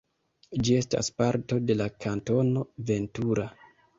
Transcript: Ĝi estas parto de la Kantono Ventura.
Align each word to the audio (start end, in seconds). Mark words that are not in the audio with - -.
Ĝi 0.67 0.77
estas 0.77 1.09
parto 1.21 1.59
de 1.71 1.77
la 1.83 1.87
Kantono 2.05 2.65
Ventura. 2.91 3.49